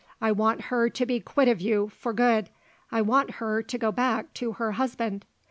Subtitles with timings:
[0.19, 2.49] I want her to be quit of you for good.
[2.91, 5.25] I want her to go back to her husband.